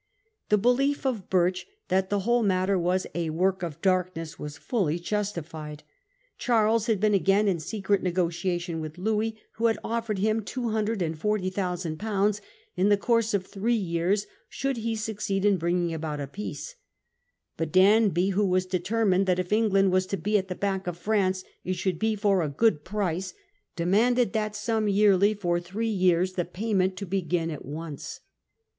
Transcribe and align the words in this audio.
The 0.49 0.57
belief 0.57 1.05
of 1.05 1.29
Birch 1.29 1.67
that 1.89 2.09
the 2.09 2.21
whole 2.21 2.41
matter 2.41 2.75
was 2.75 3.03
4 3.13 3.21
a 3.21 3.29
work 3.29 3.61
of 3.61 3.79
darkness' 3.83 4.39
was 4.39 4.57
fully 4.57 4.97
justified. 4.97 5.83
Charles 6.39 6.87
had 6.87 6.99
been 6.99 7.13
again 7.13 7.47
in 7.47 7.59
secret 7.59 8.01
negotiation 8.01 8.81
with 8.81 8.97
Louis, 8.97 9.37
who 9.57 9.67
had 9.67 9.77
offered 9.83 10.17
him 10.17 10.41
240,000/. 10.41 12.41
in 12.75 12.89
the 12.89 12.97
course 12.97 13.35
of 13.35 13.45
three 13.45 13.75
years 13.75 14.25
should 14.49 14.77
he 14.77 14.95
sue 14.95 15.13
2 15.13 15.13
$6 15.13 15.13
The 15.13 15.13
Peace 15.13 15.19
of 15.19 15.19
Nimwegen. 15.19 15.21
1678. 15.21 15.21
ceed 15.21 15.45
in 15.45 15.57
bringing 15.57 15.93
about 15.93 16.19
a 16.19 16.25
peace. 16.27 16.73
But 17.57 17.71
Danby, 17.71 18.29
who 18.29 18.47
was 18.47 18.65
determined 18.65 19.27
that 19.27 19.37
if 19.37 19.53
England 19.53 19.91
was 19.91 20.07
to 20.07 20.17
be 20.17 20.35
at 20.39 20.47
the 20.47 20.55
beck 20.55 20.87
of 20.87 20.97
France 20.97 21.43
it 21.63 21.73
should 21.75 21.99
be 21.99 22.15
for 22.15 22.41
a 22.41 22.49
good 22.49 22.83
price, 22.83 23.35
demanded 23.75 24.33
that 24.33 24.55
sum 24.55 24.87
yearly 24.87 25.35
for 25.35 25.59
three 25.59 25.89
years, 25.89 26.33
the 26.33 26.45
payment 26.45 26.97
to 26.97 27.05
begin 27.05 27.51
at 27.51 27.63
once. 27.63 28.21